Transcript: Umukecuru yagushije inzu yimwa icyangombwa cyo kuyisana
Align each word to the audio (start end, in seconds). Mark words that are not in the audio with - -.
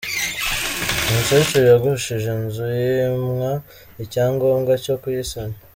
Umukecuru 1.07 1.65
yagushije 1.71 2.27
inzu 2.37 2.65
yimwa 2.79 3.51
icyangombwa 4.03 4.73
cyo 4.85 4.95
kuyisana 5.03 5.55